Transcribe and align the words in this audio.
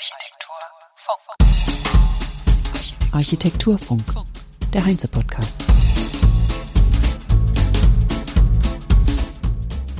Architekturfunk. 0.00 1.36
Architekturfunk, 3.12 4.02
der 4.72 4.86
Heinze-Podcast. 4.86 5.62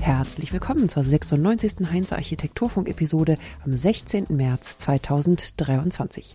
Herzlich 0.00 0.54
willkommen 0.54 0.88
zur 0.88 1.04
96. 1.04 1.90
Heinze 1.92 2.16
Architekturfunk-Episode 2.16 3.36
am 3.62 3.76
16. 3.76 4.28
März 4.30 4.78
2023. 4.78 6.34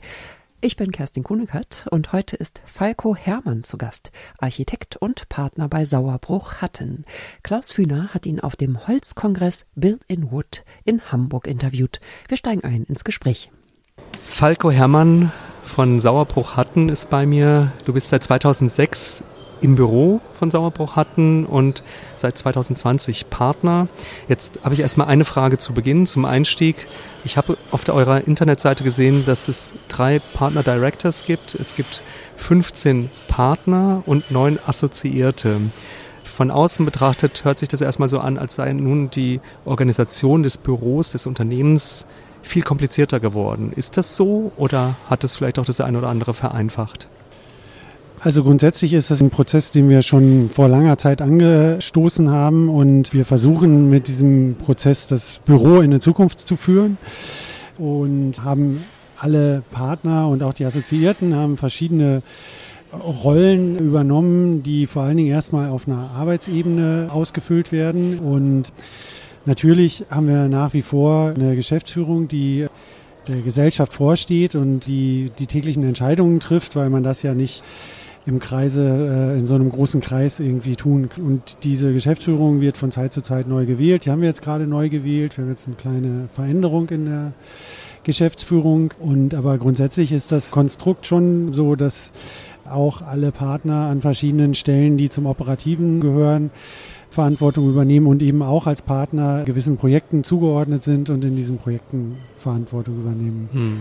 Ich 0.65 0.77
bin 0.77 0.91
Kerstin 0.91 1.21
Kunekat 1.21 1.85
und 1.91 2.11
heute 2.11 2.35
ist 2.35 2.63
Falco 2.65 3.15
Hermann 3.15 3.63
zu 3.63 3.77
Gast, 3.77 4.11
Architekt 4.39 4.95
und 4.95 5.29
Partner 5.29 5.67
bei 5.67 5.85
Sauerbruch 5.85 6.55
Hatten. 6.55 7.05
Klaus 7.43 7.71
Fühner 7.71 8.07
hat 8.15 8.25
ihn 8.25 8.39
auf 8.39 8.55
dem 8.55 8.87
Holzkongress 8.87 9.67
Build 9.75 10.01
in 10.07 10.31
Wood 10.31 10.65
in 10.83 11.11
Hamburg 11.11 11.45
interviewt. 11.45 11.99
Wir 12.27 12.37
steigen 12.37 12.63
ein 12.63 12.83
ins 12.85 13.03
Gespräch. 13.03 13.51
Falco 14.23 14.71
Hermann 14.71 15.31
von 15.63 15.99
Sauerbruch 15.99 16.57
Hatten 16.57 16.89
ist 16.89 17.11
bei 17.11 17.27
mir. 17.27 17.71
Du 17.85 17.93
bist 17.93 18.09
seit 18.09 18.23
2006 18.23 19.23
im 19.61 19.75
Büro 19.75 20.21
von 20.37 20.51
Sauerbruch 20.51 20.95
hatten 20.95 21.45
und 21.45 21.83
seit 22.15 22.37
2020 22.37 23.29
Partner. 23.29 23.87
Jetzt 24.27 24.59
habe 24.63 24.73
ich 24.73 24.81
erstmal 24.81 25.07
eine 25.07 25.25
Frage 25.25 25.57
zu 25.57 25.73
Beginn, 25.73 26.05
zum 26.05 26.25
Einstieg. 26.25 26.87
Ich 27.23 27.37
habe 27.37 27.57
auf 27.71 27.87
eurer 27.89 28.27
Internetseite 28.27 28.83
gesehen, 28.83 29.25
dass 29.25 29.47
es 29.47 29.75
drei 29.87 30.19
Partner 30.33 30.63
Directors 30.63 31.25
gibt. 31.25 31.55
Es 31.55 31.75
gibt 31.75 32.01
15 32.37 33.09
Partner 33.27 34.03
und 34.05 34.31
neun 34.31 34.59
Assoziierte. 34.65 35.61
Von 36.23 36.51
außen 36.51 36.85
betrachtet 36.85 37.45
hört 37.45 37.59
sich 37.59 37.69
das 37.69 37.81
erstmal 37.81 38.09
so 38.09 38.19
an, 38.19 38.37
als 38.37 38.55
sei 38.55 38.73
nun 38.73 39.09
die 39.09 39.39
Organisation 39.63 40.43
des 40.43 40.57
Büros, 40.57 41.11
des 41.11 41.27
Unternehmens 41.27 42.05
viel 42.41 42.61
komplizierter 42.61 43.19
geworden. 43.19 43.71
Ist 43.75 43.97
das 43.97 44.17
so 44.17 44.51
oder 44.57 44.95
hat 45.09 45.23
es 45.23 45.35
vielleicht 45.35 45.59
auch 45.59 45.65
das 45.65 45.81
eine 45.81 45.97
oder 45.97 46.09
andere 46.09 46.33
vereinfacht? 46.33 47.07
Also 48.25 48.43
grundsätzlich 48.43 48.93
ist 48.93 49.11
das 49.11 49.21
ein 49.21 49.29
Prozess, 49.29 49.69
den 49.69 49.87
wir 49.87 50.01
schon 50.01 50.49
vor 50.49 50.67
langer 50.67 50.97
Zeit 50.97 51.21
angestoßen 51.21 52.31
haben 52.31 52.69
und 52.69 53.13
wir 53.13 53.23
versuchen 53.23 53.87
mit 53.91 54.07
diesem 54.07 54.55
Prozess 54.55 55.05
das 55.05 55.41
Büro 55.45 55.81
in 55.81 55.91
die 55.91 55.99
Zukunft 55.99 56.39
zu 56.39 56.57
führen 56.57 56.97
und 57.77 58.43
haben 58.43 58.83
alle 59.19 59.61
Partner 59.69 60.27
und 60.27 60.41
auch 60.41 60.53
die 60.53 60.65
Assoziierten 60.65 61.35
haben 61.35 61.57
verschiedene 61.57 62.23
Rollen 62.91 63.77
übernommen, 63.77 64.63
die 64.63 64.87
vor 64.87 65.03
allen 65.03 65.17
Dingen 65.17 65.29
erstmal 65.29 65.69
auf 65.69 65.87
einer 65.87 66.09
Arbeitsebene 66.09 67.09
ausgefüllt 67.11 67.71
werden. 67.71 68.17
Und 68.17 68.73
natürlich 69.45 70.03
haben 70.09 70.27
wir 70.27 70.47
nach 70.47 70.73
wie 70.73 70.81
vor 70.81 71.31
eine 71.35 71.55
Geschäftsführung, 71.55 72.27
die 72.27 72.65
der 73.27 73.41
Gesellschaft 73.41 73.93
vorsteht 73.93 74.55
und 74.55 74.87
die 74.87 75.31
die 75.37 75.45
täglichen 75.45 75.83
Entscheidungen 75.83 76.39
trifft, 76.39 76.75
weil 76.75 76.89
man 76.89 77.03
das 77.03 77.21
ja 77.21 77.35
nicht 77.35 77.63
im 78.25 78.39
Kreise, 78.39 79.35
äh, 79.35 79.39
in 79.39 79.45
so 79.45 79.55
einem 79.55 79.71
großen 79.71 80.01
Kreis 80.01 80.39
irgendwie 80.39 80.75
tun. 80.75 81.09
Und 81.17 81.57
diese 81.63 81.93
Geschäftsführung 81.93 82.61
wird 82.61 82.77
von 82.77 82.91
Zeit 82.91 83.13
zu 83.13 83.21
Zeit 83.21 83.47
neu 83.47 83.65
gewählt. 83.65 84.05
Die 84.05 84.11
haben 84.11 84.21
wir 84.21 84.27
jetzt 84.27 84.41
gerade 84.41 84.65
neu 84.67 84.89
gewählt. 84.89 85.37
Wir 85.37 85.43
haben 85.43 85.51
jetzt 85.51 85.67
eine 85.67 85.75
kleine 85.75 86.29
Veränderung 86.33 86.89
in 86.89 87.05
der 87.05 87.33
Geschäftsführung. 88.03 88.93
Und 88.99 89.33
aber 89.33 89.57
grundsätzlich 89.57 90.11
ist 90.11 90.31
das 90.31 90.51
Konstrukt 90.51 91.05
schon 91.05 91.53
so, 91.53 91.75
dass 91.75 92.11
auch 92.69 93.01
alle 93.03 93.31
Partner 93.31 93.87
an 93.87 94.01
verschiedenen 94.01 94.55
Stellen, 94.55 94.97
die 94.97 95.09
zum 95.09 95.27
Operativen 95.27 95.99
gehören, 96.01 96.49
Verantwortung 97.11 97.69
übernehmen 97.69 98.07
und 98.07 98.21
eben 98.21 98.41
auch 98.41 98.67
als 98.67 98.81
Partner 98.81 99.43
gewissen 99.45 99.77
Projekten 99.77 100.23
zugeordnet 100.23 100.83
sind 100.83 101.09
und 101.09 101.23
in 101.23 101.35
diesen 101.35 101.57
Projekten 101.59 102.17
Verantwortung 102.37 102.95
übernehmen. 102.99 103.49
Hm. 103.53 103.79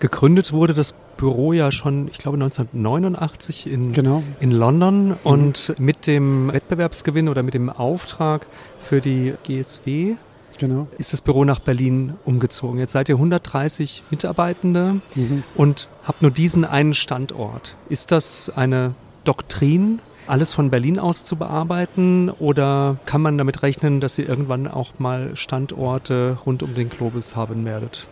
Gegründet 0.00 0.52
wurde 0.52 0.74
das 0.74 0.94
Büro 1.18 1.52
ja 1.52 1.70
schon, 1.70 2.08
ich 2.08 2.16
glaube 2.16 2.36
1989 2.36 3.70
in, 3.70 3.92
genau. 3.92 4.22
in 4.40 4.50
London 4.50 5.08
mhm. 5.08 5.16
und 5.24 5.74
mit 5.78 6.06
dem 6.06 6.50
Wettbewerbsgewinn 6.50 7.28
oder 7.28 7.42
mit 7.42 7.52
dem 7.52 7.68
Auftrag 7.68 8.46
für 8.80 9.02
die 9.02 9.34
GSW 9.46 10.14
genau. 10.58 10.88
ist 10.96 11.12
das 11.12 11.20
Büro 11.20 11.44
nach 11.44 11.58
Berlin 11.58 12.14
umgezogen. 12.24 12.78
Jetzt 12.78 12.92
seid 12.92 13.10
ihr 13.10 13.16
130 13.16 14.04
Mitarbeitende 14.10 15.00
mhm. 15.14 15.42
und 15.54 15.88
habt 16.04 16.22
nur 16.22 16.30
diesen 16.30 16.64
einen 16.64 16.94
Standort. 16.94 17.76
Ist 17.90 18.12
das 18.12 18.50
eine 18.54 18.94
Doktrin, 19.24 20.00
alles 20.28 20.54
von 20.54 20.70
Berlin 20.70 20.98
aus 20.98 21.24
zu 21.24 21.36
bearbeiten 21.36 22.30
oder 22.30 22.98
kann 23.06 23.20
man 23.20 23.36
damit 23.38 23.62
rechnen, 23.62 24.00
dass 24.00 24.18
ihr 24.18 24.28
irgendwann 24.28 24.68
auch 24.68 24.98
mal 24.98 25.34
Standorte 25.34 26.38
rund 26.46 26.62
um 26.62 26.74
den 26.74 26.88
Globus 26.88 27.34
haben 27.34 27.64
werdet? 27.64 28.08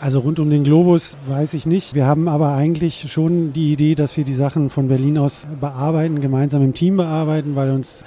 Also 0.00 0.20
rund 0.20 0.38
um 0.38 0.48
den 0.48 0.62
Globus 0.62 1.16
weiß 1.26 1.54
ich 1.54 1.66
nicht. 1.66 1.94
Wir 1.94 2.06
haben 2.06 2.28
aber 2.28 2.52
eigentlich 2.52 3.10
schon 3.10 3.52
die 3.52 3.72
Idee, 3.72 3.96
dass 3.96 4.16
wir 4.16 4.24
die 4.24 4.34
Sachen 4.34 4.70
von 4.70 4.86
Berlin 4.86 5.18
aus 5.18 5.48
bearbeiten, 5.60 6.20
gemeinsam 6.20 6.62
im 6.62 6.72
Team 6.72 6.96
bearbeiten, 6.96 7.56
weil 7.56 7.70
uns 7.72 8.04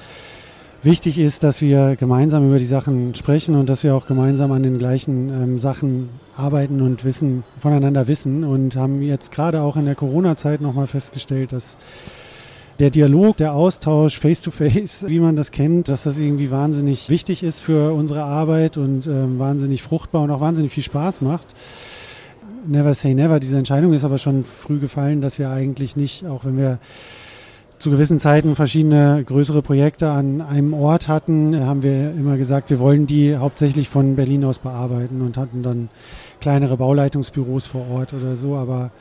wichtig 0.84 1.20
ist, 1.20 1.44
dass 1.44 1.62
wir 1.62 1.98
gemeinsam 1.98 2.48
über 2.48 2.58
die 2.58 2.66
Sachen 2.66 3.14
sprechen 3.14 3.56
und 3.56 3.68
dass 3.68 3.84
wir 3.84 3.94
auch 3.94 4.08
gemeinsam 4.08 4.54
an 4.54 4.64
den 4.64 4.78
gleichen 4.78 5.30
ähm, 5.30 5.58
Sachen 5.58 6.08
arbeiten 6.38 6.82
und 6.82 7.04
wissen, 7.04 7.44
voneinander 7.60 8.08
wissen 8.08 8.46
und 8.46 8.78
haben 8.78 9.02
jetzt 9.02 9.34
gerade 9.34 9.62
auch 9.62 9.76
in 9.76 9.84
der 9.84 9.96
Corona-Zeit 9.96 10.62
nochmal 10.62 10.88
festgestellt, 10.88 11.52
dass 11.52 11.76
der 12.80 12.90
Dialog, 12.90 13.38
der 13.38 13.54
Austausch 13.54 14.20
face-to-face, 14.20 15.04
-face, 15.04 15.08
wie 15.08 15.20
man 15.20 15.36
das 15.36 15.52
kennt, 15.52 15.90
dass 15.90 16.04
das 16.04 16.20
irgendwie 16.20 16.52
wahnsinnig 16.52 17.10
wichtig 17.10 17.44
ist 17.44 17.62
für 17.62 17.94
unsere 17.94 18.24
Arbeit 18.24 18.78
und 18.78 19.08
ähm, 19.08 19.40
wahnsinnig 19.40 19.84
fruchtbar 19.84 20.24
und 20.24 20.32
auch 20.32 20.42
wahnsinnig 20.42 20.72
viel 20.72 20.84
Spaß 20.84 21.22
macht. 21.22 21.56
Never 22.68 22.94
say 22.94 23.14
never, 23.14 23.40
diese 23.40 23.58
Entscheidung 23.58 23.94
ist 23.94 24.04
aber 24.04 24.18
schon 24.18 24.44
früh 24.44 24.80
gefallen, 24.80 25.22
dass 25.22 25.40
wir 25.40 25.50
eigentlich 25.50 25.96
nicht, 25.96 26.26
auch 26.26 26.46
wenn 26.46 26.58
wir 26.58 26.80
zu 27.82 27.90
gewissen 27.90 28.20
Zeiten 28.20 28.56
verschiedene 28.56 29.24
größere 29.26 29.64
Projekte 29.64 30.12
an 30.12 30.42
einem 30.42 30.74
Ort 30.74 31.08
hatten, 31.08 31.60
haben 31.66 31.82
wir 31.82 32.12
immer 32.12 32.38
gesagt, 32.38 32.70
wir 32.70 32.78
wollen 32.78 33.08
die 33.08 33.36
hauptsächlich 33.36 33.90
von 33.90 34.16
Berlin 34.16 34.46
aus 34.46 34.60
bearbeiten 34.60 35.22
und 35.22 35.36
hatten 35.36 35.64
dann 35.64 35.90
kleinere 36.40 36.78
Bauleitungsbüros 36.78 37.66
vor 37.66 37.90
Ort 37.90 38.14
oder 38.14 38.36
so, 38.36 38.56
aber 38.56 38.92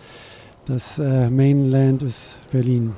das 0.65 0.99
äh, 0.99 1.29
Mainland 1.29 2.03
ist 2.03 2.39
Berlin. 2.51 2.93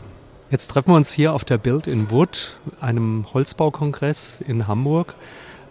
Jetzt 0.52 0.68
treffen 0.68 0.90
wir 0.90 0.96
uns 0.96 1.10
hier 1.10 1.32
auf 1.32 1.46
der 1.46 1.56
Build 1.56 1.86
in 1.86 2.10
Wood, 2.10 2.52
einem 2.78 3.24
Holzbaukongress 3.32 4.42
in 4.46 4.68
Hamburg. 4.68 5.14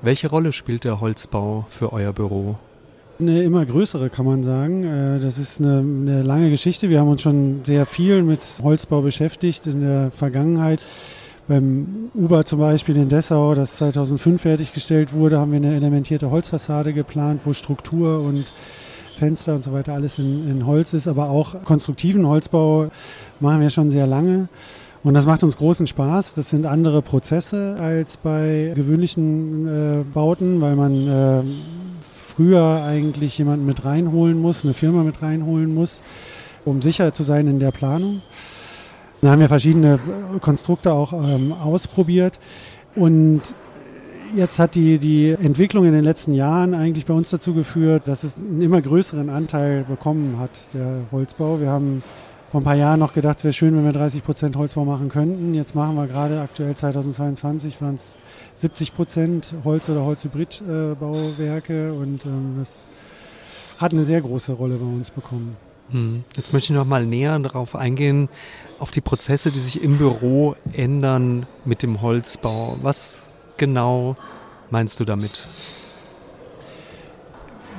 Welche 0.01 0.27
Rolle 0.27 0.53
spielt 0.53 0.85
der 0.85 0.99
Holzbau 0.99 1.67
für 1.69 1.93
euer 1.93 2.13
Büro? 2.13 2.55
Eine 3.19 3.43
immer 3.43 3.63
größere, 3.63 4.09
kann 4.09 4.25
man 4.25 4.41
sagen. 4.41 4.83
Äh, 4.83 5.19
das 5.19 5.37
ist 5.37 5.61
eine, 5.61 5.81
eine 5.81 6.23
lange 6.23 6.49
Geschichte. 6.49 6.89
Wir 6.89 6.99
haben 6.99 7.09
uns 7.09 7.21
schon 7.21 7.59
sehr 7.63 7.85
viel 7.85 8.23
mit 8.23 8.41
Holzbau 8.63 9.01
beschäftigt 9.01 9.67
in 9.67 9.81
der 9.81 10.09
Vergangenheit. 10.09 10.79
Beim 11.47 12.09
Uber 12.15 12.43
zum 12.45 12.57
Beispiel 12.57 12.97
in 12.97 13.07
Dessau, 13.07 13.53
das 13.53 13.75
2005 13.75 14.41
fertiggestellt 14.41 15.13
wurde, 15.13 15.37
haben 15.37 15.51
wir 15.51 15.57
eine 15.57 15.75
elementierte 15.75 16.31
Holzfassade 16.31 16.93
geplant, 16.93 17.41
wo 17.45 17.53
Struktur 17.53 18.21
und 18.21 18.51
Fenster 19.21 19.53
und 19.53 19.63
so 19.63 19.71
weiter 19.71 19.93
alles 19.93 20.17
in, 20.17 20.49
in 20.49 20.65
Holz 20.65 20.93
ist, 20.93 21.07
aber 21.07 21.29
auch 21.29 21.63
konstruktiven 21.63 22.25
Holzbau 22.25 22.89
machen 23.39 23.61
wir 23.61 23.69
schon 23.69 23.91
sehr 23.91 24.07
lange. 24.07 24.47
Und 25.03 25.13
das 25.13 25.27
macht 25.27 25.43
uns 25.43 25.57
großen 25.57 25.85
Spaß. 25.85 26.33
Das 26.33 26.49
sind 26.49 26.65
andere 26.65 27.03
Prozesse 27.03 27.75
als 27.79 28.17
bei 28.17 28.71
gewöhnlichen 28.75 29.67
äh, 29.67 30.03
Bauten, 30.11 30.59
weil 30.59 30.75
man 30.75 31.07
äh, 31.07 31.41
früher 32.35 32.83
eigentlich 32.83 33.37
jemanden 33.37 33.67
mit 33.67 33.85
reinholen 33.85 34.39
muss, 34.41 34.63
eine 34.63 34.73
Firma 34.73 35.03
mit 35.03 35.21
reinholen 35.21 35.71
muss, 35.71 36.01
um 36.65 36.81
sicher 36.81 37.13
zu 37.13 37.21
sein 37.21 37.47
in 37.47 37.59
der 37.59 37.71
Planung. 37.71 38.23
Da 39.21 39.29
haben 39.29 39.39
wir 39.39 39.49
verschiedene 39.49 39.99
Konstrukte 40.39 40.93
auch 40.93 41.13
ähm, 41.13 41.53
ausprobiert. 41.53 42.39
Und 42.95 43.41
Jetzt 44.35 44.59
hat 44.59 44.75
die, 44.75 44.97
die 44.97 45.31
Entwicklung 45.31 45.85
in 45.85 45.91
den 45.91 46.03
letzten 46.03 46.33
Jahren 46.33 46.73
eigentlich 46.73 47.05
bei 47.05 47.13
uns 47.13 47.29
dazu 47.29 47.53
geführt, 47.53 48.03
dass 48.05 48.23
es 48.23 48.37
einen 48.37 48.61
immer 48.61 48.81
größeren 48.81 49.29
Anteil 49.29 49.83
bekommen 49.83 50.37
hat, 50.39 50.73
der 50.73 51.01
Holzbau. 51.11 51.59
Wir 51.59 51.69
haben 51.69 52.01
vor 52.51 52.61
ein 52.61 52.63
paar 52.63 52.75
Jahren 52.75 52.99
noch 52.99 53.13
gedacht, 53.13 53.39
es 53.39 53.43
wäre 53.43 53.53
schön, 53.53 53.75
wenn 53.75 53.83
wir 53.83 53.93
30 53.93 54.23
Prozent 54.23 54.55
Holzbau 54.55 54.85
machen 54.85 55.09
könnten. 55.09 55.53
Jetzt 55.53 55.75
machen 55.75 55.95
wir 55.95 56.07
gerade 56.07 56.39
aktuell 56.41 56.75
2022 56.75 57.81
waren 57.81 57.95
es 57.95 58.17
70 58.55 58.93
Prozent 58.93 59.55
Holz- 59.63 59.89
oder 59.89 60.03
Holzhybridbauwerke 60.03 61.93
und 61.93 62.25
ähm, 62.25 62.55
das 62.59 62.85
hat 63.77 63.93
eine 63.93 64.03
sehr 64.03 64.21
große 64.21 64.53
Rolle 64.53 64.75
bei 64.75 64.85
uns 64.85 65.11
bekommen. 65.11 65.57
Hm. 65.91 66.23
Jetzt 66.37 66.53
möchte 66.53 66.71
ich 66.71 66.77
noch 66.77 66.85
mal 66.85 67.05
näher 67.05 67.37
darauf 67.39 67.75
eingehen, 67.75 68.29
auf 68.79 68.91
die 68.91 69.01
Prozesse, 69.01 69.51
die 69.51 69.59
sich 69.59 69.83
im 69.83 69.97
Büro 69.97 70.55
ändern 70.73 71.47
mit 71.65 71.83
dem 71.83 72.01
Holzbau. 72.01 72.77
Was 72.81 73.30
genau 73.61 74.15
meinst 74.71 74.99
du 74.99 75.05
damit? 75.05 75.47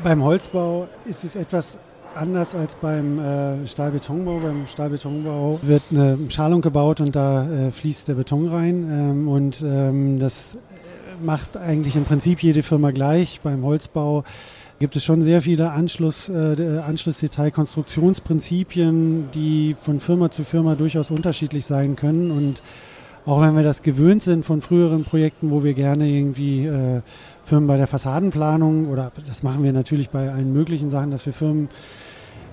Beim 0.05 0.23
Holzbau 0.23 0.89
ist 1.05 1.25
es 1.25 1.37
etwas 1.37 1.77
anders 2.15 2.55
als 2.55 2.77
beim 2.77 3.19
äh, 3.19 3.67
Stahlbetonbau. 3.67 4.39
Beim 4.39 4.69
Stahlbetonbau 4.69 5.59
wird 5.63 5.83
eine 5.91 6.19
Schalung 6.31 6.61
gebaut 6.61 7.01
und 7.01 7.17
da 7.17 7.49
äh, 7.49 7.73
fließt 7.73 8.07
der 8.09 8.15
Beton 8.15 8.47
rein. 8.49 8.89
Ähm, 8.91 9.29
und 9.29 9.63
ähm, 9.63 10.19
das 10.21 10.57
macht 11.21 11.57
eigentlich 11.57 11.97
im 11.97 12.05
Prinzip 12.05 12.41
jede 12.43 12.63
Firma 12.63 12.93
gleich. 12.93 13.41
Beim 13.43 13.65
Holzbau 13.65 14.23
gibt 14.79 14.95
es 14.95 15.03
schon 15.05 15.23
sehr 15.23 15.43
viele 15.43 15.73
Anschluss, 15.73 16.29
äh, 16.29 16.79
Anschlussdetail-Konstruktionsprinzipien, 16.87 19.33
die 19.33 19.75
von 19.81 19.99
Firma 19.99 20.31
zu 20.31 20.45
Firma 20.45 20.77
durchaus 20.77 21.11
unterschiedlich 21.11 21.67
sein 21.67 21.97
können. 21.97 22.31
Und 22.31 22.63
auch 23.25 23.41
wenn 23.41 23.55
wir 23.57 23.63
das 23.63 23.83
gewöhnt 23.83 24.23
sind 24.23 24.45
von 24.45 24.61
früheren 24.61 25.05
Projekten, 25.05 25.51
wo 25.51 25.63
wir 25.63 25.75
gerne 25.75 26.09
irgendwie 26.09 26.67
äh, 26.67 27.03
Firmen 27.45 27.69
bei 27.69 27.77
der 27.77 27.87
Fassadenplanung 27.87 28.89
oder 28.89 29.13
das 29.29 29.43
machen 29.43 29.63
wir 29.63 29.73
natürlich 29.73 30.11
bei 30.11 30.31
allen 30.31 30.53
möglichen 30.53 30.91
Sachen, 30.91 31.11
dass 31.11 31.25
wir 31.27 31.33
Firmen 31.33 31.69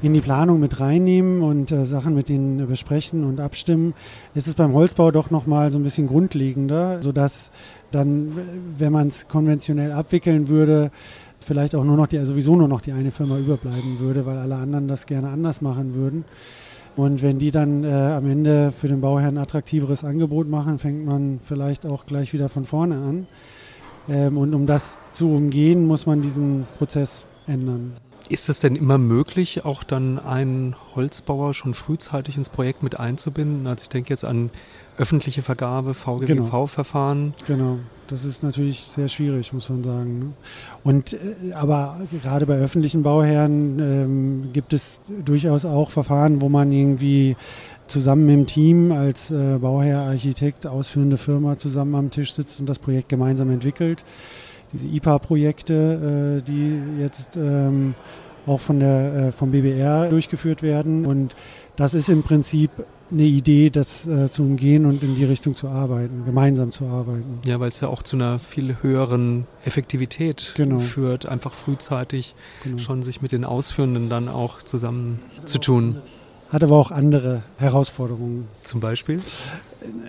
in 0.01 0.13
die 0.13 0.21
Planung 0.21 0.60
mit 0.60 0.80
reinnehmen 0.80 1.42
und 1.42 1.71
äh, 1.71 1.86
Sachen 1.86 2.13
mit 2.13 2.30
denen 2.30 2.68
besprechen 2.68 3.25
und 3.25 3.39
abstimmen, 3.39 3.94
ist 4.33 4.48
es 4.48 4.56
beim 4.56 4.74
Holzbau 4.74 5.12
doch 5.12 5.30
nochmal 5.30 5.71
so 5.71 5.80
ein 5.80 5.83
bisschen 5.83 6.07
grundlegender, 6.07 7.01
sodass 7.01 7.51
dann, 7.92 8.31
wenn 8.77 8.94
man 8.94 9.07
es 9.07 9.27
konventionell 9.27 9.92
abwickeln 9.92 10.48
würde, 10.48 10.92
vielleicht 11.39 11.75
auch 11.75 11.83
nur 11.83 11.98
noch 11.98 12.07
die, 12.07 12.24
sowieso 12.25 12.56
nur 12.56 12.68
noch 12.68 12.81
die 12.81 12.92
eine 12.92 13.12
Firma 13.12 13.38
überbleiben 13.39 14.00
würde, 14.00 14.25
weil 14.25 14.38
alle 14.38 14.56
anderen 14.56 14.88
das 14.88 15.06
gerne 15.06 15.30
anders 15.30 15.62
machen 15.62 15.95
würden. 15.95 16.25
Und 17.00 17.22
wenn 17.22 17.40
die 17.40 17.50
dann 17.50 17.86
äh, 17.86 17.88
am 17.88 18.30
Ende 18.30 18.74
für 18.74 18.90
den 18.90 19.00
Bauherrn 19.00 19.38
ein 19.38 19.42
attraktiveres 19.42 20.04
Angebot 20.04 20.50
machen, 20.50 20.80
fängt 20.80 21.06
man 21.06 21.40
vielleicht 21.42 21.86
auch 21.86 22.06
gleich 22.06 22.34
wieder 22.34 22.50
von 22.50 22.66
vorne 22.66 22.96
an. 22.96 23.28
Ähm, 24.10 24.38
und 24.38 24.54
um 24.54 24.66
das 24.66 25.00
zu 25.13 25.30
umgehen, 25.34 25.88
muss 25.88 26.06
man 26.06 26.22
diesen 26.22 26.68
Prozess 26.78 27.25
ändern. 27.48 27.96
Ist 28.28 28.50
es 28.50 28.60
denn 28.60 28.75
immer 28.75 28.98
möglich, 28.98 29.63
auch 29.63 29.84
dann 29.84 30.19
einen 30.19 30.75
Holzbauer 30.94 31.54
schon 31.54 31.74
frühzeitig 31.74 32.36
ins 32.36 32.50
Projekt 32.50 32.84
mit 32.84 33.00
einzubinden? 33.00 33.66
Also 33.66 33.84
ich 33.84 33.90
denke 33.90 34.10
jetzt 34.10 34.25
an 34.25 34.50
öffentliche 35.00 35.42
Vergabe, 35.42 35.94
VGBV-Verfahren. 35.94 37.34
Genau. 37.48 37.57
genau. 37.57 37.80
das 38.07 38.25
ist 38.25 38.44
natürlich 38.44 38.81
sehr 38.81 39.07
schwierig, 39.07 39.54
muss 39.54 39.69
man 39.69 39.84
sagen. 39.84 40.19
Ne? 40.19 40.25
Und 40.84 41.13
äh, 41.13 41.54
aber 41.54 42.00
gerade 42.22 42.46
bei 42.46 42.57
öffentlichen 42.57 43.04
Bauherren 43.04 43.80
ähm, 43.80 44.50
gibt 44.54 44.74
es 44.74 45.01
durchaus 45.25 45.66
auch 45.66 45.92
Verfahren, 45.92 46.42
wo 46.42 46.50
man 46.50 46.72
irgendwie 46.72 47.36
zusammen 47.88 48.30
im 48.30 48.46
Team 48.46 48.92
als 48.92 49.31
äh, 49.31 49.57
Bauherr, 49.60 50.01
Architekt, 50.01 50.68
ausführende 50.68 51.18
Firma 51.18 51.57
zusammen 51.57 51.96
am 51.96 52.12
Tisch 52.12 52.34
sitzt 52.34 52.60
und 52.60 52.68
das 52.68 52.78
Projekt 52.78 53.10
gemeinsam 53.10 53.50
entwickelt 53.50 54.04
diese 54.74 54.88
IPA-Projekte, 54.88 56.40
äh, 56.40 56.42
die 56.44 56.80
jetzt 57.00 57.38
ähm, 57.38 57.96
auch 58.46 58.60
von 58.60 58.80
der, 58.80 59.13
äh, 59.13 59.31
vom 59.31 59.51
BBR 59.51 60.10
durchgeführt 60.10 60.63
werden. 60.63 61.06
Und 61.06 61.36
das 61.75 61.94
ist 61.94 62.10
im 62.10 62.24
Prinzip 62.24 62.72
eine 63.11 63.23
Idee, 63.23 63.69
das 63.69 64.07
äh, 64.07 64.29
zu 64.29 64.44
umgehen 64.44 64.85
und 64.85 65.01
in 65.03 65.15
die 65.15 65.25
Richtung 65.25 65.56
zu 65.56 65.67
arbeiten, 65.67 66.25
gemeinsam 66.25 66.71
zu 66.71 66.85
arbeiten. 66.85 67.39
Ja, 67.45 67.59
weil 67.59 67.69
es 67.69 67.79
ja 67.81 67.88
auch 67.88 68.03
zu 68.03 68.15
einer 68.15 68.39
viel 68.39 68.77
höheren 68.81 69.47
Effektivität 69.63 70.53
genau. 70.56 70.79
führt, 70.79 71.25
einfach 71.25 71.53
frühzeitig 71.53 72.35
genau. 72.63 72.77
schon 72.77 73.03
sich 73.03 73.21
mit 73.21 73.31
den 73.31 73.45
Ausführenden 73.45 74.09
dann 74.09 74.27
auch 74.27 74.61
zusammen 74.61 75.19
zu 75.45 75.57
tun 75.59 75.97
hat 76.50 76.63
aber 76.63 76.77
auch 76.77 76.91
andere 76.91 77.44
Herausforderungen. 77.57 78.47
Zum 78.63 78.79
Beispiel? 78.79 79.21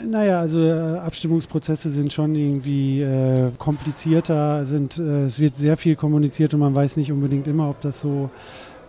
Naja, 0.07 0.41
also 0.41 0.59
äh, 0.59 0.99
Abstimmungsprozesse 0.99 1.91
sind 1.91 2.13
schon 2.13 2.35
irgendwie 2.35 3.03
äh, 3.03 3.51
komplizierter, 3.59 4.65
sind, 4.65 4.99
äh, 4.99 5.27
es 5.27 5.39
wird 5.39 5.57
sehr 5.57 5.77
viel 5.77 5.97
kommuniziert 5.97 6.55
und 6.55 6.61
man 6.61 6.75
weiß 6.75 6.97
nicht 6.97 7.13
unbedingt 7.13 7.47
immer, 7.47 7.69
ob 7.69 7.81
das 7.83 8.01
so 8.01 8.31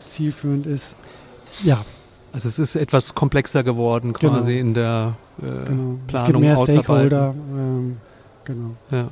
zielführend 0.08 0.66
ist. 0.66 0.96
Ja. 1.64 1.86
Also 2.34 2.48
es 2.48 2.60
ist 2.60 2.76
etwas 2.76 3.14
komplexer 3.14 3.64
geworden 3.64 4.14
quasi 4.14 4.54
genau. 4.54 4.68
in 4.68 4.74
der 4.74 5.16
äh, 5.40 5.42
genau. 5.42 5.60
Planung. 5.66 6.00
Es 6.14 6.24
gibt 6.24 6.40
mehr 6.40 6.58
Stakeholder. 6.58 7.36
Ähm, 7.54 7.98
genau. 8.46 8.76
Ja. 8.90 9.10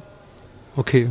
Okay. 0.75 1.10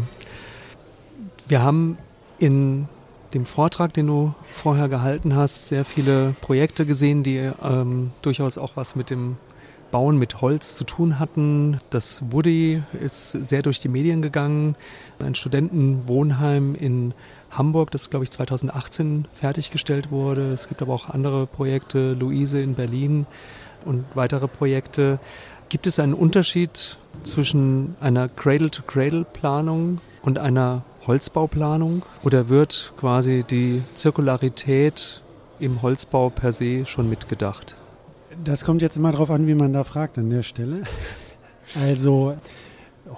Wir 1.47 1.63
haben 1.63 1.99
in 2.39 2.89
dem 3.35 3.45
Vortrag, 3.45 3.93
den 3.93 4.07
du 4.07 4.35
vorher 4.43 4.89
gehalten 4.89 5.37
hast, 5.37 5.69
sehr 5.69 5.85
viele 5.85 6.35
Projekte 6.41 6.87
gesehen, 6.87 7.23
die 7.23 7.51
ähm, 7.63 8.11
durchaus 8.23 8.57
auch 8.57 8.73
was 8.77 8.97
mit 8.97 9.11
dem 9.11 9.37
Bauen 9.91 10.19
mit 10.19 10.41
Holz 10.41 10.75
zu 10.75 10.85
tun 10.85 11.19
hatten. 11.19 11.81
Das 11.91 12.23
Woody 12.31 12.83
ist 13.01 13.31
sehr 13.31 13.63
durch 13.63 13.81
die 13.81 13.89
Medien 13.89 14.23
gegangen. 14.23 14.77
Ein 15.19 15.35
Studentenwohnheim 15.35 16.75
in 16.75 17.15
Hamburg, 17.51 17.91
das 17.91 18.11
glaube 18.11 18.25
ich 18.25 18.31
2018 18.31 19.27
fertiggestellt 19.35 20.11
wurde. 20.11 20.53
Es 20.53 20.69
gibt 20.69 20.83
aber 20.83 20.95
auch 20.95 21.09
andere 21.09 21.47
Projekte, 21.47 22.13
Luise 22.13 22.61
in 22.61 22.75
Berlin 22.75 23.27
und 23.85 24.05
weitere 24.15 24.49
Projekte. 24.49 25.19
Gibt 25.69 25.87
es 25.87 25.99
einen 25.99 26.15
Unterschied 26.15 26.99
zwischen 27.23 27.97
einer 28.01 28.29
Cradle-to-Cradle-Planung 28.29 30.01
und 30.23 30.39
einer 30.39 30.83
Holzbauplanung 31.07 32.03
oder 32.23 32.51
wird 32.51 32.93
quasi 32.99 33.45
die 33.49 33.83
Zirkularität 33.95 35.23
im 35.59 35.81
Holzbau 35.81 36.29
per 36.31 36.53
se 36.53 36.85
schon 36.85 37.09
mitgedacht? 37.09 37.78
Das 38.45 38.65
kommt 38.65 38.83
jetzt 38.83 38.97
immer 38.97 39.13
darauf 39.13 39.31
an, 39.31 39.47
wie 39.47 39.55
man 39.55 39.73
da 39.73 39.85
fragt 39.85 40.19
an 40.19 40.31
der 40.31 40.43
Stelle. 40.43 40.83
Also 41.79 42.37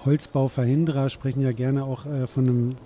Holzbauverhinderer 0.05 1.09
sprechen 1.09 1.43
ja 1.43 1.53
gerne 1.53 1.85
auch 1.85 2.07
äh, 2.07 2.27
von 2.27 2.49
einem 2.49 2.77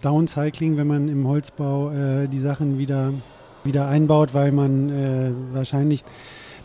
Downcycling, 0.00 0.76
wenn 0.76 0.86
man 0.86 1.08
im 1.08 1.26
Holzbau 1.26 1.90
äh, 1.90 2.28
die 2.28 2.38
Sachen 2.38 2.78
wieder, 2.78 3.12
wieder 3.64 3.88
einbaut, 3.88 4.34
weil 4.34 4.52
man 4.52 4.90
äh, 4.90 5.30
wahrscheinlich 5.52 6.04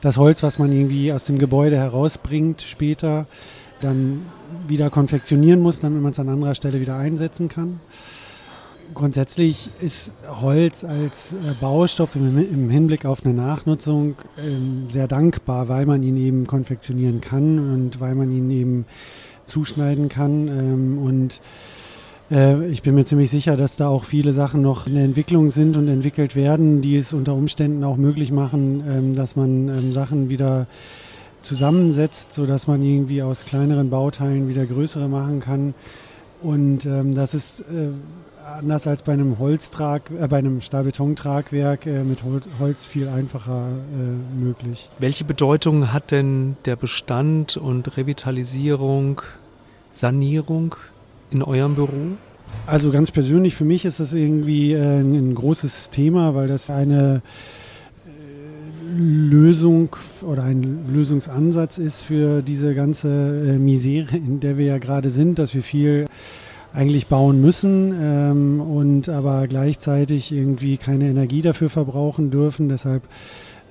das 0.01 0.17
Holz, 0.17 0.43
was 0.43 0.59
man 0.59 0.71
irgendwie 0.71 1.11
aus 1.11 1.25
dem 1.25 1.37
Gebäude 1.37 1.77
herausbringt, 1.77 2.61
später 2.61 3.27
dann 3.81 4.25
wieder 4.67 4.89
konfektionieren 4.89 5.61
muss, 5.61 5.79
damit 5.79 6.01
man 6.01 6.11
es 6.11 6.19
an 6.19 6.29
anderer 6.29 6.55
Stelle 6.55 6.79
wieder 6.81 6.97
einsetzen 6.97 7.49
kann. 7.49 7.79
Grundsätzlich 8.93 9.69
ist 9.81 10.13
Holz 10.27 10.83
als 10.83 11.33
äh, 11.33 11.53
Baustoff 11.59 12.15
im, 12.15 12.69
Hinblick 12.69 13.05
auf 13.05 13.23
eine 13.23 13.33
Nachnutzung 13.33 14.15
ähm, 14.37 14.85
sehr 14.87 15.07
dankbar, 15.07 15.69
weil 15.69 15.85
man 15.85 16.01
ihn 16.01 16.17
eben 16.17 16.47
konfektionieren 16.47 17.21
kann 17.21 17.59
und 17.59 17.99
weil 17.99 18.15
man 18.15 18.31
ihn 18.31 18.49
eben 18.49 18.85
zuschneiden 19.45 20.09
kann. 20.09 20.47
Ähm, 20.47 20.97
und 20.97 21.41
äh, 22.31 22.67
ich 22.67 22.81
bin 22.81 22.95
mir 22.95 23.05
ziemlich 23.05 23.29
sicher, 23.29 23.57
dass 23.57 23.77
da 23.77 23.89
auch 23.89 24.05
viele 24.05 24.33
Sachen 24.33 24.61
noch 24.61 24.87
in 24.87 24.95
der 24.95 25.03
Entwicklung 25.03 25.51
sind 25.51 25.77
und 25.77 25.87
entwickelt 25.87 26.35
werden, 26.35 26.81
die 26.81 26.95
es 26.95 27.13
unter 27.13 27.33
Umständen 27.33 27.83
auch 27.83 27.97
möglich 27.97 28.31
machen, 28.31 28.83
ähm, 28.89 29.15
dass 29.15 29.35
man 29.35 29.91
Sachen 29.91 30.29
wieder 30.29 30.65
zusammensetzt, 31.41 32.33
sodass 32.33 32.67
man 32.67 32.81
irgendwie 32.81 33.21
aus 33.21 33.45
kleineren 33.45 33.89
Bauteilen 33.89 34.47
wieder 34.47 34.65
größere 34.65 35.07
machen 35.07 35.39
kann. 35.39 35.73
Und 36.41 36.85
ähm, 36.85 37.13
das 37.13 37.33
ist 37.33 37.61
äh, 37.61 37.89
anders 38.57 38.87
als 38.87 39.03
bei 39.03 39.13
einem 39.13 39.39
Holztrag, 39.39 40.09
äh, 40.19 40.27
bei 40.27 40.37
einem 40.37 40.61
Stahlbetontragwerk 40.61 41.85
äh, 41.85 42.03
mit 42.03 42.23
Holz, 42.23 42.47
Holz, 42.59 42.87
viel 42.87 43.07
einfacher 43.07 43.67
äh, 43.67 44.43
möglich. 44.43 44.89
Welche 44.99 45.23
Bedeutung 45.23 45.93
hat 45.93 46.11
denn 46.11 46.57
der 46.65 46.75
Bestand 46.75 47.57
und 47.57 47.97
Revitalisierung, 47.97 49.21
Sanierung 49.91 50.75
in 51.31 51.43
eurem 51.43 51.75
Büro? 51.75 52.17
Also 52.65 52.91
ganz 52.91 53.11
persönlich 53.11 53.55
für 53.55 53.65
mich 53.65 53.85
ist 53.85 53.99
das 53.99 54.13
irgendwie 54.13 54.73
äh, 54.73 54.99
ein 54.99 55.35
großes 55.35 55.91
Thema, 55.91 56.35
weil 56.35 56.47
das 56.47 56.69
eine 56.69 57.21
Lösung 58.97 59.95
oder 60.21 60.43
ein 60.43 60.85
Lösungsansatz 60.93 61.77
ist 61.77 62.01
für 62.01 62.41
diese 62.41 62.73
ganze 62.73 63.07
äh, 63.07 63.57
Misere, 63.57 64.17
in 64.17 64.39
der 64.39 64.57
wir 64.57 64.65
ja 64.65 64.77
gerade 64.77 65.09
sind, 65.09 65.39
dass 65.39 65.53
wir 65.53 65.63
viel 65.63 66.05
eigentlich 66.73 67.07
bauen 67.07 67.41
müssen 67.41 67.93
ähm, 67.99 68.61
und 68.61 69.09
aber 69.09 69.47
gleichzeitig 69.47 70.31
irgendwie 70.31 70.77
keine 70.77 71.09
Energie 71.09 71.41
dafür 71.41 71.69
verbrauchen 71.69 72.31
dürfen. 72.31 72.69
Deshalb 72.69 73.03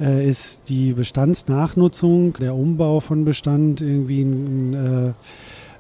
äh, 0.01 0.27
ist 0.29 0.69
die 0.69 0.93
Bestandsnachnutzung, 0.93 2.35
der 2.35 2.55
Umbau 2.55 3.01
von 3.01 3.25
Bestand 3.25 3.81
irgendwie 3.81 4.23
ein, 4.23 4.75
äh, 4.75 5.13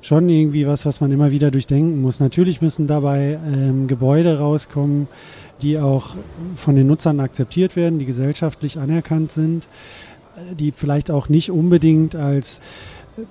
schon 0.01 0.29
irgendwie 0.29 0.67
was, 0.67 0.87
was 0.87 1.01
man 1.01 1.11
immer 1.11 1.31
wieder 1.31 1.51
durchdenken 1.51 2.01
muss. 2.01 2.21
Natürlich 2.21 2.63
müssen 2.63 2.87
dabei 2.87 3.39
ähm, 3.53 3.89
Gebäude 3.89 4.39
rauskommen, 4.39 5.09
die 5.61 5.79
auch 5.79 6.15
von 6.55 6.77
den 6.77 6.87
Nutzern 6.87 7.19
akzeptiert 7.19 7.75
werden, 7.75 7.99
die 7.99 8.07
gesellschaftlich 8.07 8.79
anerkannt 8.79 9.33
sind, 9.33 9.69
die 10.59 10.73
vielleicht 10.73 11.11
auch 11.11 11.29
nicht 11.29 11.51
unbedingt 11.51 12.15
als 12.15 12.61
äh, 13.17 13.23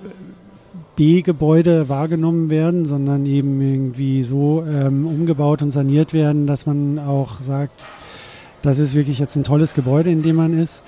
B-Gebäude 0.95 1.89
wahrgenommen 1.89 2.49
werden, 2.49 2.85
sondern 2.85 3.25
eben 3.25 3.61
irgendwie 3.61 4.23
so 4.23 4.63
ähm, 4.67 5.05
umgebaut 5.05 5.61
und 5.61 5.71
saniert 5.71 6.13
werden, 6.13 6.47
dass 6.47 6.65
man 6.65 6.99
auch 6.99 7.41
sagt, 7.41 7.83
das 8.61 8.79
ist 8.79 8.95
wirklich 8.95 9.19
jetzt 9.19 9.35
ein 9.35 9.43
tolles 9.43 9.73
Gebäude, 9.73 10.09
in 10.09 10.23
dem 10.23 10.35
man 10.35 10.57
ist, 10.57 10.83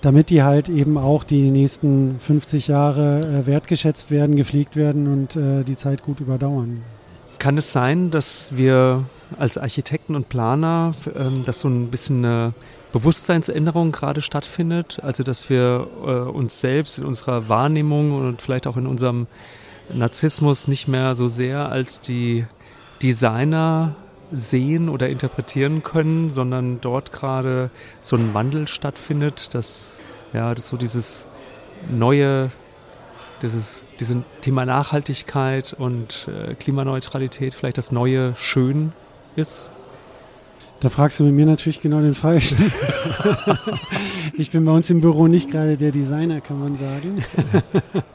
damit 0.00 0.30
die 0.30 0.42
halt 0.42 0.68
eben 0.68 0.96
auch 0.96 1.24
die 1.24 1.50
nächsten 1.50 2.18
50 2.20 2.68
Jahre 2.68 3.42
äh, 3.42 3.46
wertgeschätzt 3.46 4.10
werden, 4.10 4.36
gepflegt 4.36 4.76
werden 4.76 5.06
und 5.06 5.36
äh, 5.36 5.62
die 5.64 5.76
Zeit 5.76 6.02
gut 6.02 6.20
überdauern. 6.20 6.82
Kann 7.38 7.58
es 7.58 7.72
sein, 7.72 8.10
dass 8.10 8.56
wir 8.56 9.04
als 9.38 9.58
Architekten 9.58 10.14
und 10.14 10.28
Planer, 10.28 10.94
ähm, 11.16 11.44
dass 11.44 11.60
so 11.60 11.68
ein 11.68 11.90
bisschen 11.90 12.24
eine 12.24 12.52
Bewusstseinsänderung 12.92 13.92
gerade 13.92 14.22
stattfindet? 14.22 14.98
Also, 15.02 15.22
dass 15.22 15.50
wir 15.50 15.86
äh, 16.04 16.10
uns 16.10 16.60
selbst 16.60 16.98
in 16.98 17.04
unserer 17.04 17.48
Wahrnehmung 17.48 18.12
und 18.12 18.42
vielleicht 18.42 18.66
auch 18.66 18.76
in 18.76 18.86
unserem 18.86 19.26
Narzissmus 19.92 20.68
nicht 20.68 20.88
mehr 20.88 21.16
so 21.16 21.26
sehr 21.26 21.70
als 21.70 22.00
die 22.00 22.46
Designer 23.02 23.96
sehen 24.30 24.88
oder 24.88 25.08
interpretieren 25.08 25.82
können, 25.82 26.30
sondern 26.30 26.80
dort 26.80 27.12
gerade 27.12 27.70
so 28.00 28.16
ein 28.16 28.32
Wandel 28.34 28.68
stattfindet, 28.68 29.54
dass 29.54 30.00
ja, 30.32 30.54
das 30.54 30.68
so 30.68 30.76
dieses 30.76 31.26
neue, 31.90 32.50
dieses, 33.42 33.84
dieses 33.98 34.16
Thema 34.40 34.64
Nachhaltigkeit 34.66 35.74
und 35.76 36.28
äh, 36.28 36.54
Klimaneutralität 36.54 37.54
vielleicht 37.54 37.78
das 37.78 37.90
neue 37.90 38.34
Schön 38.36 38.92
ist? 39.36 39.70
Da 40.80 40.88
fragst 40.88 41.20
du 41.20 41.24
mit 41.24 41.34
mir 41.34 41.44
natürlich 41.44 41.82
genau 41.82 42.00
den 42.00 42.14
Falschen. 42.14 42.72
ich 44.32 44.50
bin 44.50 44.64
bei 44.64 44.72
uns 44.72 44.88
im 44.88 45.02
Büro 45.02 45.26
nicht 45.26 45.50
gerade 45.50 45.76
der 45.76 45.92
Designer, 45.92 46.40
kann 46.40 46.58
man 46.58 46.74
sagen. 46.74 47.22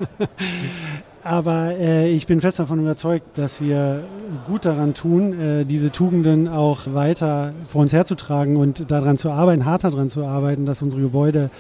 Aber 1.24 1.75
äh, 1.77 2.10
ich 2.12 2.25
bin 2.25 2.41
fest 2.41 2.60
davon 2.60 2.79
überzeugt, 2.79 3.38
dass 3.38 3.62
wir 3.62 4.03
gut 4.48 4.65
daran 4.65 4.95
tun, 4.95 5.39
äh, 5.39 5.65
diese 5.65 5.91
Tugenden 5.91 6.48
auch 6.48 6.81
weiter 6.93 7.53
vor 7.67 7.81
uns 7.81 7.93
herzutragen 7.93 8.57
und 8.57 8.89
daran 8.89 9.17
zu 9.17 9.29
arbeiten, 9.29 9.65
harter 9.65 9.91
daran 9.91 10.10
zu 10.10 10.25
arbeiten, 10.25 10.65
dass 10.65 10.81
unsere 10.81 11.03
Gebäude 11.03 11.51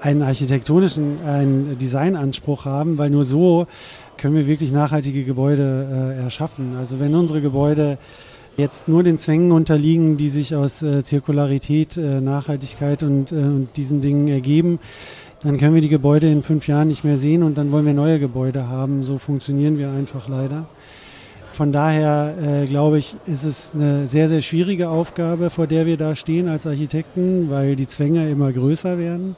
einen 0.00 0.22
architektonischen, 0.22 1.18
einen 1.26 1.78
Designanspruch 1.78 2.64
haben, 2.64 2.98
weil 2.98 3.10
nur 3.10 3.24
so 3.24 3.66
können 4.16 4.34
wir 4.34 4.46
wirklich 4.46 4.72
nachhaltige 4.72 5.24
Gebäude 5.24 6.16
äh, 6.18 6.22
erschaffen. 6.22 6.76
Also 6.76 7.00
wenn 7.00 7.14
unsere 7.14 7.40
Gebäude 7.40 7.98
jetzt 8.60 8.86
nur 8.86 9.02
den 9.02 9.18
Zwängen 9.18 9.50
unterliegen, 9.52 10.16
die 10.16 10.28
sich 10.28 10.54
aus 10.54 10.82
äh, 10.82 11.02
Zirkularität, 11.02 11.96
äh, 11.96 12.20
Nachhaltigkeit 12.20 13.02
und, 13.02 13.32
äh, 13.32 13.36
und 13.36 13.68
diesen 13.76 14.00
Dingen 14.00 14.28
ergeben, 14.28 14.78
dann 15.42 15.58
können 15.58 15.74
wir 15.74 15.80
die 15.80 15.88
Gebäude 15.88 16.30
in 16.30 16.42
fünf 16.42 16.68
Jahren 16.68 16.88
nicht 16.88 17.02
mehr 17.02 17.16
sehen 17.16 17.42
und 17.42 17.56
dann 17.56 17.72
wollen 17.72 17.86
wir 17.86 17.94
neue 17.94 18.20
Gebäude 18.20 18.68
haben. 18.68 19.02
So 19.02 19.18
funktionieren 19.18 19.78
wir 19.78 19.90
einfach 19.90 20.28
leider. 20.28 20.66
Von 21.52 21.72
daher 21.72 22.34
äh, 22.40 22.66
glaube 22.66 22.98
ich, 22.98 23.16
ist 23.26 23.44
es 23.44 23.72
eine 23.74 24.06
sehr, 24.06 24.28
sehr 24.28 24.40
schwierige 24.40 24.88
Aufgabe, 24.88 25.50
vor 25.50 25.66
der 25.66 25.86
wir 25.86 25.96
da 25.96 26.14
stehen 26.14 26.48
als 26.48 26.66
Architekten, 26.66 27.50
weil 27.50 27.74
die 27.76 27.86
Zwänge 27.86 28.30
immer 28.30 28.52
größer 28.52 28.98
werden. 28.98 29.36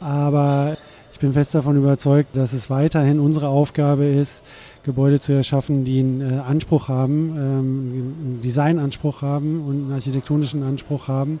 Aber 0.00 0.76
bin 1.20 1.32
fest 1.32 1.54
davon 1.54 1.76
überzeugt, 1.76 2.36
dass 2.36 2.52
es 2.52 2.70
weiterhin 2.70 3.20
unsere 3.20 3.48
Aufgabe 3.48 4.06
ist, 4.06 4.44
Gebäude 4.82 5.20
zu 5.20 5.32
erschaffen, 5.32 5.84
die 5.84 6.00
einen 6.00 6.20
äh, 6.20 6.40
Anspruch 6.40 6.88
haben, 6.88 7.36
ähm, 7.36 7.36
einen 7.38 8.40
Designanspruch 8.42 9.22
haben 9.22 9.64
und 9.64 9.84
einen 9.84 9.92
architektonischen 9.92 10.62
Anspruch 10.62 11.08
haben, 11.08 11.40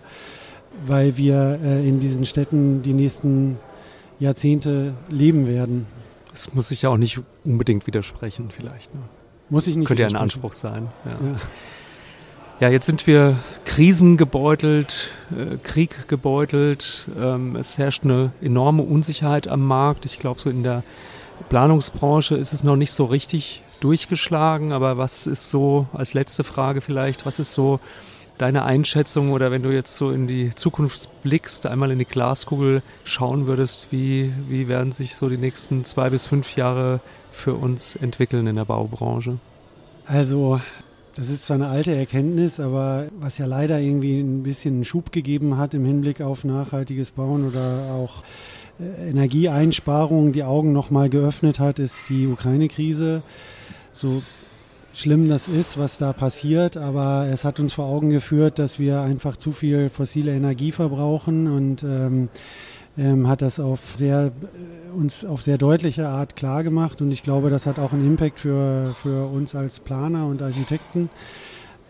weil 0.86 1.16
wir 1.16 1.58
äh, 1.62 1.88
in 1.88 1.98
diesen 2.00 2.24
Städten 2.24 2.82
die 2.82 2.92
nächsten 2.92 3.58
Jahrzehnte 4.18 4.94
leben 5.08 5.46
werden. 5.46 5.86
Es 6.32 6.52
muss 6.54 6.68
sich 6.68 6.82
ja 6.82 6.90
auch 6.90 6.98
nicht 6.98 7.20
unbedingt 7.44 7.86
widersprechen, 7.86 8.50
vielleicht. 8.50 8.94
Ne? 8.94 9.00
Muss 9.48 9.66
ich 9.66 9.76
nicht. 9.76 9.86
Könnte 9.86 10.02
ja 10.02 10.08
ein 10.08 10.16
Anspruch 10.16 10.52
sein. 10.52 10.88
Ja. 11.04 11.10
ja. 11.10 11.40
Ja, 12.60 12.68
jetzt 12.68 12.84
sind 12.84 13.06
wir 13.06 13.38
krisengebeutelt, 13.64 15.08
äh, 15.30 15.56
Krieg 15.62 16.08
gebeutelt. 16.08 17.08
Ähm, 17.18 17.56
es 17.56 17.78
herrscht 17.78 18.04
eine 18.04 18.32
enorme 18.42 18.82
Unsicherheit 18.82 19.48
am 19.48 19.66
Markt. 19.66 20.04
Ich 20.04 20.18
glaube, 20.18 20.38
so 20.38 20.50
in 20.50 20.62
der 20.62 20.82
Planungsbranche 21.48 22.36
ist 22.36 22.52
es 22.52 22.62
noch 22.62 22.76
nicht 22.76 22.92
so 22.92 23.06
richtig 23.06 23.62
durchgeschlagen. 23.80 24.72
Aber 24.72 24.98
was 24.98 25.26
ist 25.26 25.48
so, 25.48 25.86
als 25.94 26.12
letzte 26.12 26.44
Frage 26.44 26.82
vielleicht, 26.82 27.24
was 27.24 27.38
ist 27.38 27.54
so 27.54 27.80
deine 28.36 28.64
Einschätzung 28.64 29.32
oder 29.32 29.50
wenn 29.50 29.62
du 29.62 29.70
jetzt 29.70 29.96
so 29.96 30.10
in 30.10 30.26
die 30.26 30.54
Zukunft 30.54 31.08
blickst, 31.22 31.64
einmal 31.66 31.90
in 31.90 31.98
die 31.98 32.04
Glaskugel 32.04 32.82
schauen 33.04 33.46
würdest, 33.46 33.90
wie, 33.90 34.34
wie 34.50 34.68
werden 34.68 34.92
sich 34.92 35.14
so 35.16 35.30
die 35.30 35.38
nächsten 35.38 35.84
zwei 35.86 36.10
bis 36.10 36.26
fünf 36.26 36.56
Jahre 36.56 37.00
für 37.30 37.54
uns 37.54 37.96
entwickeln 37.96 38.46
in 38.46 38.56
der 38.56 38.66
Baubranche? 38.66 39.38
Also 40.04 40.60
das 41.14 41.28
ist 41.28 41.46
zwar 41.46 41.56
eine 41.56 41.68
alte 41.68 41.94
Erkenntnis, 41.94 42.60
aber 42.60 43.08
was 43.18 43.38
ja 43.38 43.46
leider 43.46 43.80
irgendwie 43.80 44.20
ein 44.20 44.42
bisschen 44.42 44.84
Schub 44.84 45.12
gegeben 45.12 45.56
hat 45.56 45.74
im 45.74 45.84
Hinblick 45.84 46.20
auf 46.20 46.44
nachhaltiges 46.44 47.10
Bauen 47.10 47.46
oder 47.46 47.92
auch 47.92 48.22
äh, 48.78 49.10
Energieeinsparungen 49.10 50.32
die 50.32 50.44
Augen 50.44 50.72
nochmal 50.72 51.08
geöffnet 51.10 51.58
hat, 51.60 51.78
ist 51.78 52.08
die 52.08 52.26
Ukraine-Krise. 52.26 53.22
So 53.92 54.22
schlimm 54.92 55.28
das 55.28 55.48
ist, 55.48 55.78
was 55.78 55.98
da 55.98 56.12
passiert, 56.12 56.76
aber 56.76 57.28
es 57.30 57.44
hat 57.44 57.60
uns 57.60 57.72
vor 57.72 57.86
Augen 57.86 58.10
geführt, 58.10 58.58
dass 58.58 58.78
wir 58.78 59.00
einfach 59.00 59.36
zu 59.36 59.52
viel 59.52 59.88
fossile 59.88 60.34
Energie 60.34 60.72
verbrauchen 60.72 61.46
und 61.48 61.82
ähm, 61.82 62.28
ähm, 62.98 63.28
hat 63.28 63.42
das 63.42 63.60
auf 63.60 63.80
sehr, 63.94 64.26
äh, 64.26 64.96
uns 64.96 65.24
auf 65.24 65.42
sehr 65.42 65.58
deutliche 65.58 66.08
Art 66.08 66.36
klar 66.36 66.62
gemacht 66.64 67.00
und 67.02 67.12
ich 67.12 67.22
glaube, 67.22 67.50
das 67.50 67.66
hat 67.66 67.78
auch 67.78 67.92
einen 67.92 68.06
Impact 68.06 68.40
für, 68.40 68.94
für 69.00 69.26
uns 69.26 69.54
als 69.54 69.80
Planer 69.80 70.26
und 70.26 70.42
Architekten. 70.42 71.10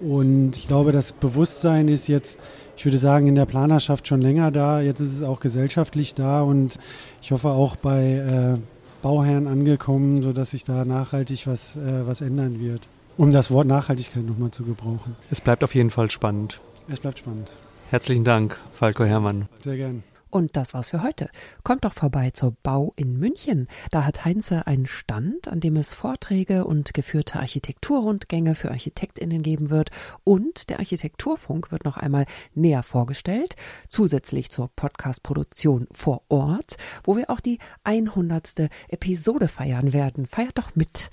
Und 0.01 0.57
ich 0.57 0.67
glaube, 0.67 0.93
das 0.93 1.13
Bewusstsein 1.13 1.89
ist 1.89 2.09
jetzt, 2.09 2.41
ich 2.77 2.85
würde 2.87 2.99
sagen, 2.99 3.27
in 3.27 3.35
der 3.35 3.45
Planerschaft 3.45 4.07
schon 4.09 4.23
länger 4.23 4.51
da. 4.51 4.81
Jetzt 4.81 5.01
ist 5.01 5.15
es 5.15 5.23
auch 5.23 5.41
gesellschaftlich 5.41 6.15
da 6.15 6.41
und 6.41 6.79
ich 7.21 7.33
hoffe 7.33 7.49
auch 7.49 7.77
bei 7.77 8.57
äh, 8.57 8.61
Bauherren 9.03 9.47
angekommen, 9.47 10.23
sodass 10.23 10.51
sich 10.51 10.65
da 10.65 10.85
nachhaltig 10.85 11.47
was, 11.47 11.77
äh, 11.77 12.07
was 12.07 12.23
ändern 12.23 12.61
wird. 12.61 12.89
Um 13.19 13.31
das 13.31 13.51
Wort 13.51 13.67
Nachhaltigkeit 13.67 14.25
nochmal 14.25 14.51
zu 14.51 14.65
gebrauchen. 14.65 15.17
Es 15.31 15.43
bleibt 15.43 15.63
auf 15.63 15.75
jeden 15.75 15.91
Fall 15.91 16.11
spannend. 16.11 16.61
Es 16.89 17.01
bleibt 17.01 17.19
spannend. 17.19 17.53
Herzlichen 17.91 18.25
Dank, 18.25 18.59
Falco 18.73 19.05
Herrmann. 19.05 19.49
Sehr 19.61 19.77
gern. 19.77 20.03
Und 20.31 20.57
das 20.57 20.75
war's 20.75 20.91
für 20.91 21.03
heute. 21.03 21.29
Kommt 21.65 21.85
doch 21.85 21.93
vorbei 21.93 22.31
zur 22.31 22.57
Bau 22.63 22.93
in 22.95 23.19
München. 23.19 23.67
Da 23.91 24.05
hat 24.05 24.25
Heinze 24.25 24.67
einen 24.67 24.87
Stand, 24.87 25.49
an 25.49 25.59
dem 25.59 25.75
es 25.77 25.93
Vorträge 25.93 26.65
und 26.65 26.95
geführte 26.95 27.41
Architekturrundgänge 27.41 28.55
für 28.55 28.71
ArchitektInnen 28.71 29.43
geben 29.43 29.71
wird. 29.71 29.91
Und 30.23 30.71
der 30.71 30.79
Architekturfunk 30.79 31.73
wird 31.73 31.85
noch 31.85 31.97
einmal 31.97 32.27
näher 32.55 32.85
vorgestellt, 32.85 33.57
zusätzlich 33.89 34.51
zur 34.51 34.69
Podcast-Produktion 34.77 35.89
vor 35.91 36.23
Ort, 36.29 36.77
wo 37.03 37.17
wir 37.17 37.29
auch 37.29 37.41
die 37.41 37.59
100. 37.83 38.71
Episode 38.89 39.49
feiern 39.49 39.93
werden. 39.93 40.27
Feiert 40.27 40.59
doch 40.59 40.77
mit. 40.77 41.11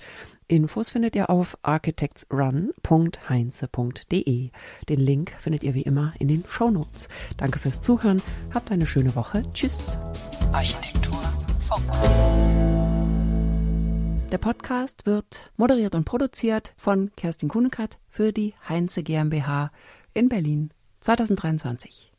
Infos 0.48 0.90
findet 0.90 1.14
ihr 1.14 1.30
auf 1.30 1.56
architectsrun.heinze.de. 1.62 4.50
Den 4.88 5.00
Link 5.00 5.36
findet 5.38 5.62
ihr 5.62 5.74
wie 5.74 5.82
immer 5.82 6.14
in 6.18 6.26
den 6.28 6.42
Shownotes. 6.48 7.08
Danke 7.36 7.58
fürs 7.58 7.82
Zuhören, 7.82 8.22
habt 8.52 8.72
eine 8.72 8.86
schöne 8.86 9.14
Woche. 9.14 9.42
Tschüss. 9.52 9.98
Architektur 10.52 11.20
Funk. 11.60 11.84
Der 14.30 14.38
Podcast 14.38 15.06
wird 15.06 15.50
moderiert 15.56 15.94
und 15.94 16.04
produziert 16.04 16.74
von 16.76 17.10
Kerstin 17.16 17.48
Kunekat 17.48 17.98
für 18.08 18.32
die 18.32 18.54
Heinze 18.68 19.02
GmbH 19.02 19.70
in 20.14 20.28
Berlin 20.28 20.70
2023. 21.00 22.12